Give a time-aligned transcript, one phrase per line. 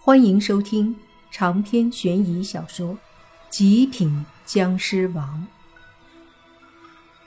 [0.00, 0.96] 欢迎收听
[1.30, 2.94] 长篇悬疑小说
[3.50, 5.46] 《极品僵尸王》，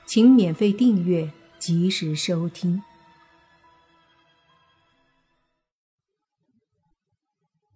[0.05, 2.81] 请免费订阅，及时收听。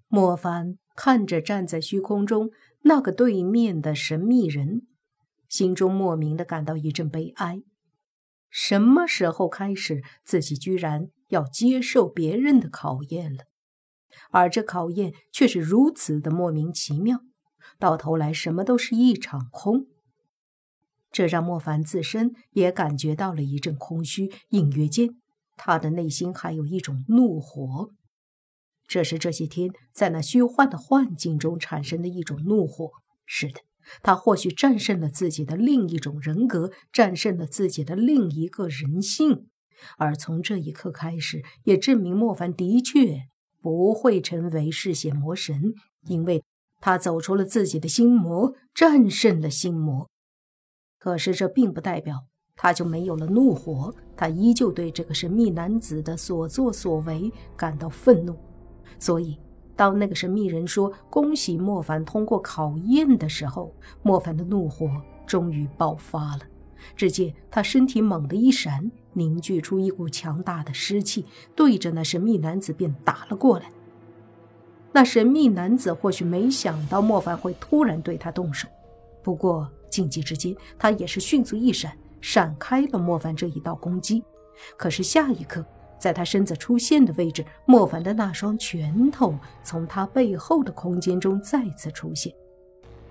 [0.07, 2.50] 莫凡看着站在虚空中
[2.84, 4.88] 那个对面的神秘人，
[5.50, 7.62] 心中莫名的感到一阵悲哀。
[8.50, 13.43] 什么时候开始，自己居然要接受别人的考验了？
[14.32, 17.21] 而这考验却是如此的莫名其妙，
[17.80, 19.88] 到头来什么都是一场空。
[21.12, 25.16] 这让莫凡自身也感觉到了一阵空虚，隐约间，
[25.55, 27.91] 他的内心还有一种怒火。
[28.88, 32.91] 这是这些天在那虚幻的幻境中产生的一种怒火。
[33.25, 33.61] 是的，
[34.03, 39.47] 他或许战胜了自己的另一种人格，战胜了自己的另一个人性。
[39.97, 43.30] 而从这一刻开始，也证明莫凡的确。
[43.65, 45.73] 不会成为嗜血魔神，
[46.07, 46.43] 因为
[46.79, 50.07] 他走出了自己的心魔，战胜了心魔。
[50.99, 58.38] 可是这并不代表他就没有了怒火，他依旧对这个神秘男子的所作所为感到愤怒。
[58.99, 59.35] 所以，
[59.75, 64.88] 当那个神秘人说“恭喜莫凡通过考验”的时候，莫凡的怒火
[65.25, 66.41] 终于爆发了。
[66.95, 68.92] 只见他身体猛地一闪。
[69.18, 73.72] 凝聚出一股强大的湿气，对着那神秘男子便打了过来。
[74.92, 78.68] 那神秘男子或许没想到莫凡会突然对他动手，
[79.23, 84.22] 不过紧急之间，他也是迅速一闪，闪开了莫凡这一道攻击。
[84.76, 85.66] 可是下一刻，
[85.98, 92.36] 在他身子出现的位置，莫凡的那双拳头从他背后的空间中再次出现。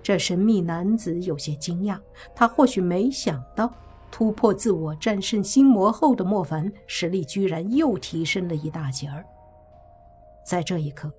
[0.04, 1.98] 这神秘男子有些惊讶，
[2.36, 3.74] 他或许没想到。
[4.10, 9.24] 突破自我、战胜心魔后的莫凡，实力居然又提升了一大截儿。
[10.46, 11.12] 在这一刻，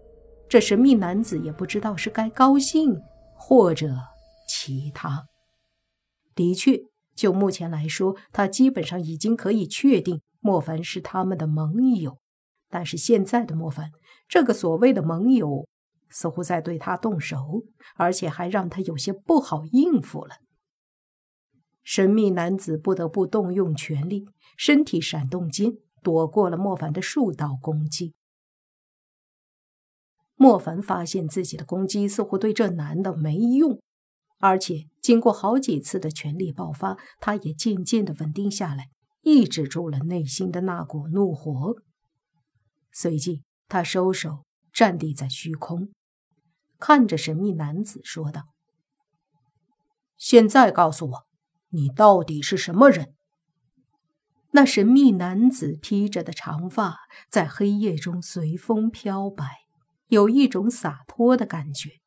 [0.48, 3.02] 这神秘男子也不知道是该高兴，
[3.34, 3.90] 或者
[4.48, 5.28] 其他。
[6.34, 6.80] 的确，
[7.14, 12.20] 就目前来说，他基本上已经可以确定莫凡是他们的盟友。
[12.70, 13.92] 但是现在的莫凡，
[14.30, 15.68] 这个所谓的盟友，
[16.10, 17.64] 似乎在对他动手，
[17.96, 20.36] 而且还让他有些不好应付了。
[21.84, 24.26] 神秘男子不得不动用全力，
[24.58, 28.14] 身体闪动间躲过了莫凡的数道攻击。
[30.36, 33.80] 莫凡发现自己的攻击似乎对这男的没用，
[34.40, 38.90] 而且经过好几次的全力爆发，他也渐渐的稳定下来，
[39.22, 41.76] 抑制住了内心的那股怒火。
[42.92, 44.45] 随即，他收手，
[44.76, 45.94] 站立在虚空，
[46.78, 48.50] 看着神秘男子说道
[50.18, 51.26] ：“现在告诉我。”
[51.72, 53.16] 你到底是什么人？
[54.52, 57.00] 那神秘男子披着的长发
[57.30, 59.46] 在黑夜中随风飘摆，
[60.08, 62.00] 有一种洒脱的感觉。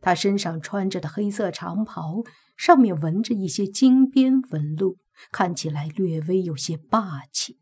[0.00, 2.22] 他身上穿着的黑色长袍
[2.56, 4.98] 上面纹着一些金边纹路，
[5.32, 7.58] 看起来略微有些霸气。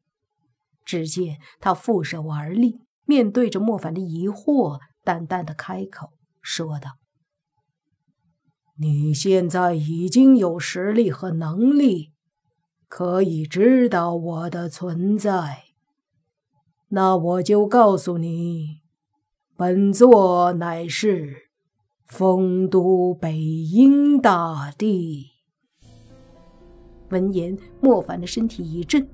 [0.84, 6.98] 只见他负手而立，面对着莫凡的疑惑，淡淡的开口说道。
[8.76, 12.12] 你现在已经有实力和能力，
[12.88, 15.64] 可以知道我的存在。
[16.88, 18.80] 那我就告诉你，
[19.56, 21.50] 本座乃是
[22.06, 25.26] 丰都北阴大帝。
[27.10, 29.06] 闻言，莫凡的身体一震，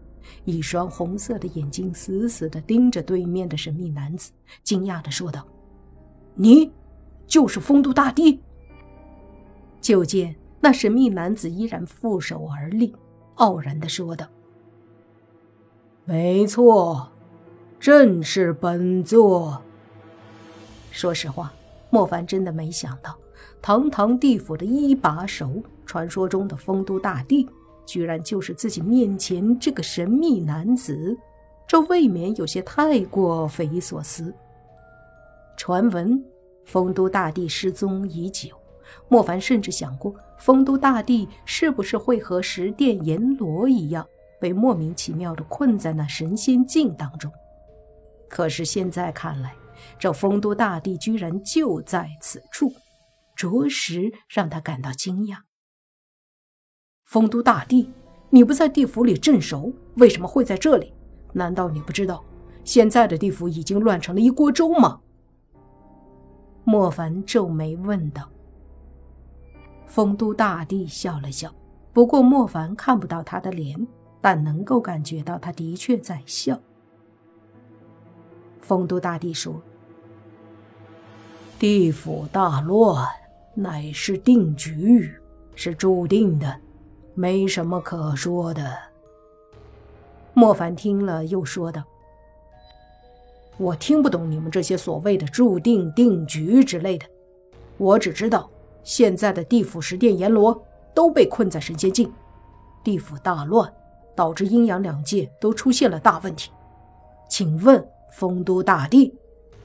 [0.45, 4.33] 一双红色的眼睛死死地盯着对面的神秘男子，
[4.63, 5.47] 惊讶地说道
[6.35, 6.73] ：“你
[7.27, 8.41] 就是丰都大帝？”
[9.81, 12.95] 就见那神秘男子依然负手而立，
[13.37, 14.27] 傲然地说道
[16.05, 17.09] ：“没错，
[17.79, 19.63] 正是本座。”
[20.91, 21.53] 说实话，
[21.91, 23.17] 莫凡真的没想到，
[23.61, 27.49] 堂堂地府的一把手，传说中的丰都大帝，
[27.87, 31.17] 居然就是自己面前这个神秘男子，
[31.67, 34.35] 这未免有些太过匪夷所思。
[35.57, 36.23] 传闻，
[36.67, 38.51] 丰都大帝失踪已久。
[39.09, 44.07] 莫凡甚至想过，丰都大帝是不是会和十殿阎罗一样，
[44.41, 47.33] 被莫名其妙的困在那神仙境当中？
[48.29, 49.55] 可是现在看来，
[49.99, 52.73] 这丰都大帝居然就在此处，
[53.35, 55.39] 着实让他感到惊讶。
[57.07, 57.89] 丰都大帝，
[58.31, 60.93] 你不在地府里镇守，为什么会在这里？
[61.33, 62.23] 难道你不知道，
[62.65, 65.01] 现在的地府已经乱成了一锅粥吗？
[66.65, 68.29] 莫凡皱眉问道。
[69.87, 71.55] 丰都大帝笑了笑，
[71.93, 73.87] 不过莫凡看不到他的脸，
[74.21, 76.59] 但能够感觉到他的确在笑。
[78.61, 79.63] 丰都大帝说
[81.57, 83.07] ：“地府大乱
[83.55, 85.09] 乃是定局，
[85.55, 86.61] 是注定的，
[87.19, 88.77] 没什么可说的。
[90.35, 91.83] 莫凡听了，又说道
[93.57, 97.07] ：“我听不懂你们这些所谓的注定、定局之类的。
[97.79, 98.51] 我只知道，
[98.85, 102.13] 现在的地府十殿阎罗都被困在神仙境，
[102.85, 103.73] 地府大乱，
[104.15, 106.51] 导致阴阳两界都出现了大问题。
[107.31, 107.83] 请问
[108.13, 109.19] 丰都大帝，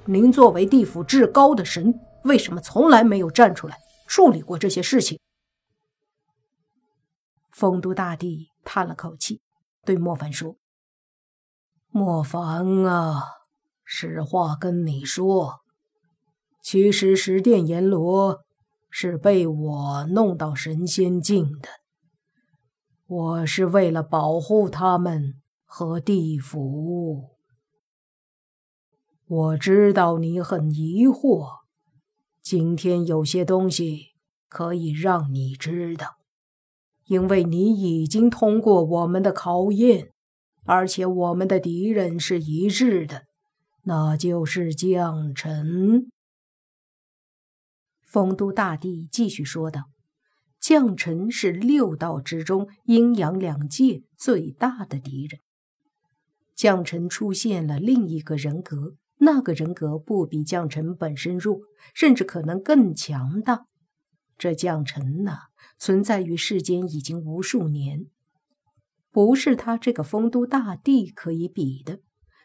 [0.05, 1.93] 您作为地府至高的神，
[2.23, 3.77] 为什么从来没有站出来
[4.07, 5.19] 处理过这些事情？”
[7.51, 9.41] 丰都大帝叹了口气，
[9.85, 10.57] 对莫凡说。
[11.89, 13.23] 莫凡啊，
[13.83, 15.59] 实话跟你说，
[16.63, 18.39] 其实十殿阎罗
[18.89, 21.69] 是被我弄到神仙境的。
[23.07, 27.31] 我是为了保护他们和地府。
[29.27, 31.61] 我知道你很疑惑，
[32.41, 34.13] 今天有些东西
[34.47, 36.15] 可以让你知道，
[37.05, 40.09] 因为你已经通过我们的考验。
[40.63, 43.23] 而且我们的敌人是一致的，
[43.85, 46.07] 那就是将臣。
[48.03, 49.85] 丰都大帝继续说道
[50.61, 55.39] ：“将臣是六道之中阴阳两界最大的敌人。
[56.55, 61.61] 将臣出现了另一个人格，那个人格不比将臣本身弱，
[61.95, 63.65] 甚至可能更强大。
[64.41, 68.07] 这将臣呐，存在于世间已经无数年。”
[69.13, 71.99] 不是他这个丰都大帝可以比的，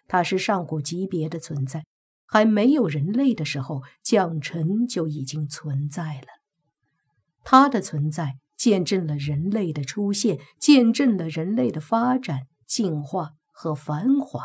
[0.07, 1.87] 他是上古级别的存在，
[2.27, 6.27] 还没有人类的时候，将臣就已经存在了。
[7.43, 14.45] 他的存在见证了人类的出现，见证了人类的发展、进化和繁华，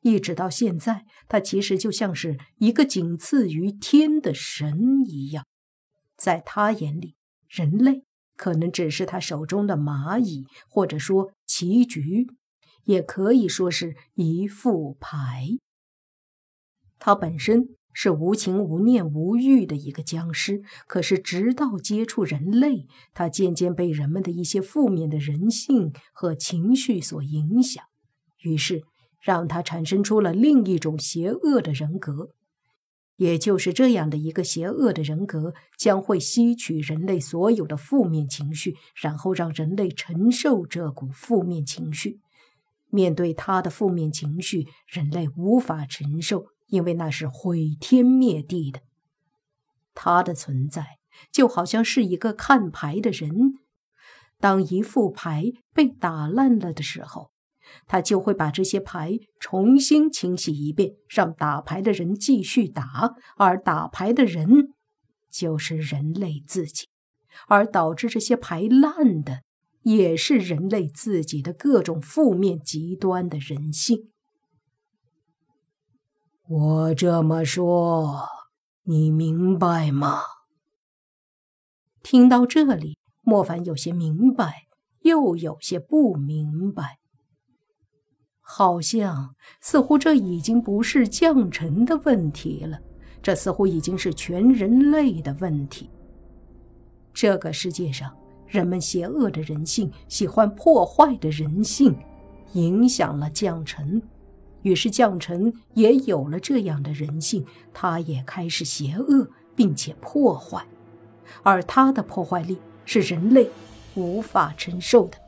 [0.00, 5.44] 一直到现在，他其实就像是一个仅次于天的神一样，
[6.18, 7.14] 在他眼里，
[7.48, 8.04] 人类。
[8.36, 12.28] 可能只是他手中的蚂蚁，或者说棋局，
[12.84, 15.58] 也可以说是一副牌。
[17.00, 27.82] 他本身是无情无念无欲的一个僵尸，可是直到接触人类，他渐渐被人们的一些负面的人性和情绪所影响，
[28.42, 28.84] 于是
[29.20, 32.30] 让他产生出了另一种邪恶的人格。
[33.18, 42.20] 也就是这样的一个邪恶的人格，将会吸取人类所有的负面情绪，然后让人类承受这股负面情绪。
[42.90, 48.80] 面对他的负面情绪，人类无法承受，因为那是毁天灭地的。
[49.94, 50.98] 他的存在
[51.32, 53.58] 就好像是一个看牌的人，
[54.38, 57.32] 当一副牌被打烂了的时候。
[57.86, 64.74] 他就会把这些牌重新清洗一遍，让打牌的人继续打，而打牌的人
[65.30, 66.86] 就是人类自己，
[67.46, 69.42] 而导致这些牌烂的
[69.82, 74.10] 也是人类自己的各种负面极端的人性。
[76.48, 78.26] 我这么说，
[78.84, 80.22] 你明白吗？
[82.02, 84.62] 听到这里，莫凡有些明白，
[85.02, 86.97] 又有些不明白。
[88.50, 92.80] 好像似乎这已经不是将臣的问题了，
[93.22, 95.90] 这似乎已经是全人类的问题。
[97.12, 98.10] 这个世界上，
[98.46, 101.94] 人们邪恶的人性、喜欢破坏的人性，
[102.54, 104.00] 影响了将臣，
[104.62, 110.64] 于是将臣也有了这样的人性，他也开始邪恶并且破坏，
[111.42, 113.50] 而他的破坏力是人类
[113.94, 115.18] 无法承受的。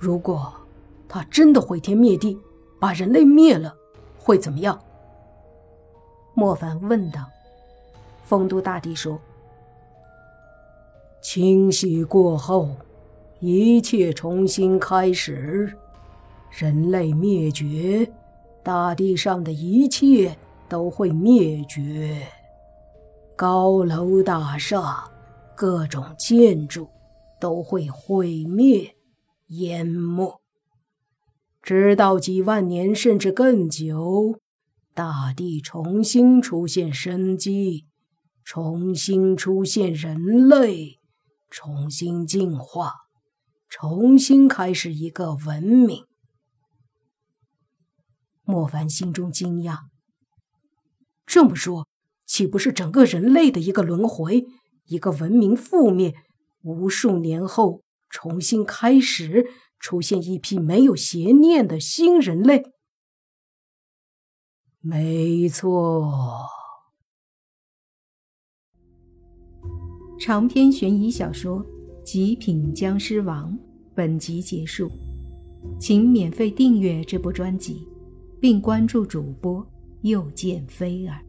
[0.00, 0.52] 如果。
[1.14, 2.36] 他真的毁天灭地，
[2.80, 3.72] 把人类灭了，
[4.18, 4.76] 会怎么样？
[6.34, 7.20] 莫凡问道。
[8.24, 9.16] 丰都大帝说
[11.22, 12.68] ：“清洗过后，
[13.38, 15.72] 一切重新开始，
[16.50, 18.10] 人类灭绝，
[18.64, 20.36] 大地上的一切
[20.68, 22.26] 都会灭绝，
[23.36, 25.08] 高楼大厦、
[25.54, 26.88] 各种建筑
[27.38, 28.92] 都会毁灭、
[29.50, 30.36] 淹没。”
[31.64, 34.38] 直到几万年甚至更久，
[34.92, 37.86] 大地重新出现生机，
[38.44, 41.00] 重新出现人类，
[41.48, 42.92] 重新进化，
[43.66, 46.04] 重新开始一个文明。
[48.42, 49.78] 莫凡心中惊讶，
[51.24, 51.88] 这么说，
[52.26, 54.44] 岂不是整个人类的一个轮回？
[54.84, 56.14] 一个文明覆灭，
[56.60, 57.80] 无数年后
[58.10, 59.46] 重新开始。
[59.78, 62.72] 出现一批没有邪念的新人类，
[64.80, 66.48] 没错。
[70.18, 71.60] 长篇悬疑小说
[72.02, 73.52] 《极品僵尸王》
[73.94, 74.90] 本集结束，
[75.78, 77.86] 请免费订阅这部专辑，
[78.40, 79.66] 并关注主播
[80.00, 81.20] 又见菲儿，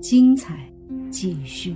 [0.00, 0.72] 精彩
[1.10, 1.74] 继续。